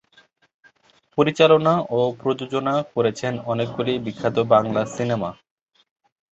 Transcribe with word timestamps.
পরিচালনা 1.17 1.73
ও 1.91 1.99
প্রযোজনা 2.21 2.73
করেছেন 2.93 3.33
অনেকগুলি 3.51 3.93
বিখ্যাত 4.05 4.37
বাংলা 4.53 4.81
সিনেমা। 4.95 5.29